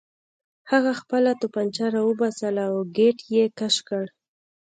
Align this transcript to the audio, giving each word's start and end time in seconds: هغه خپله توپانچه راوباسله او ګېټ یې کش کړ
هغه 0.71 0.91
خپله 1.01 1.31
توپانچه 1.41 1.85
راوباسله 1.95 2.63
او 2.71 2.77
ګېټ 2.97 3.17
یې 3.35 3.45
کش 3.59 3.75
کړ 3.87 4.05